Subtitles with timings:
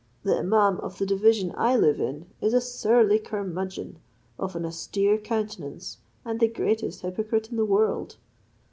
[0.23, 3.99] The imaum of the division I live in is a surly curmudgeon,
[4.39, 8.15] of an austere countenance, and the greatest hypocrite in the world.